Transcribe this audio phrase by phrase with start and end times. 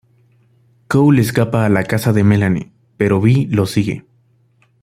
[0.87, 4.03] Cole escapa a la casa de Melanie, pero Bee lo sigue.